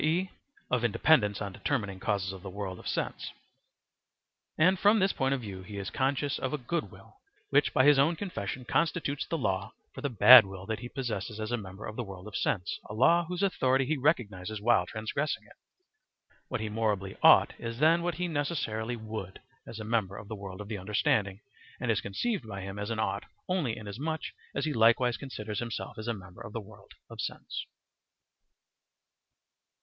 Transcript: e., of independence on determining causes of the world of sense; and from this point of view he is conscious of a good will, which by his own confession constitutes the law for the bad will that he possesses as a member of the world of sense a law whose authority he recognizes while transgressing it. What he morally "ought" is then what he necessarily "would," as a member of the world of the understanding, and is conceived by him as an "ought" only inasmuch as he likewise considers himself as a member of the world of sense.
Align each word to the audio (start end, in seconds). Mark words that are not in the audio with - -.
e., 0.03 0.31
of 0.71 0.83
independence 0.83 1.41
on 1.43 1.53
determining 1.53 1.99
causes 1.99 2.33
of 2.33 2.41
the 2.41 2.49
world 2.49 2.79
of 2.79 2.87
sense; 2.87 3.29
and 4.57 4.79
from 4.79 4.97
this 4.97 5.13
point 5.13 5.31
of 5.31 5.41
view 5.41 5.61
he 5.61 5.77
is 5.77 5.91
conscious 5.91 6.39
of 6.39 6.53
a 6.53 6.57
good 6.57 6.89
will, 6.89 7.17
which 7.51 7.71
by 7.71 7.85
his 7.85 7.99
own 7.99 8.15
confession 8.15 8.65
constitutes 8.65 9.27
the 9.27 9.37
law 9.37 9.71
for 9.93 10.01
the 10.01 10.09
bad 10.09 10.43
will 10.43 10.65
that 10.65 10.79
he 10.79 10.89
possesses 10.89 11.39
as 11.39 11.51
a 11.51 11.55
member 11.55 11.85
of 11.85 11.95
the 11.95 12.03
world 12.03 12.27
of 12.27 12.35
sense 12.35 12.79
a 12.89 12.95
law 12.95 13.25
whose 13.27 13.43
authority 13.43 13.85
he 13.85 13.95
recognizes 13.95 14.59
while 14.59 14.87
transgressing 14.87 15.43
it. 15.43 15.53
What 16.47 16.61
he 16.61 16.67
morally 16.67 17.15
"ought" 17.21 17.53
is 17.59 17.77
then 17.77 18.01
what 18.01 18.15
he 18.15 18.27
necessarily 18.27 18.95
"would," 18.95 19.39
as 19.67 19.79
a 19.79 19.83
member 19.83 20.17
of 20.17 20.27
the 20.27 20.35
world 20.35 20.61
of 20.61 20.67
the 20.67 20.79
understanding, 20.79 21.41
and 21.79 21.91
is 21.91 22.01
conceived 22.01 22.47
by 22.47 22.61
him 22.61 22.79
as 22.79 22.89
an 22.89 22.97
"ought" 22.97 23.25
only 23.47 23.77
inasmuch 23.77 24.21
as 24.55 24.65
he 24.65 24.73
likewise 24.73 25.15
considers 25.17 25.59
himself 25.59 25.99
as 25.99 26.07
a 26.07 26.13
member 26.15 26.41
of 26.41 26.53
the 26.53 26.59
world 26.59 26.95
of 27.07 27.21
sense. 27.21 27.67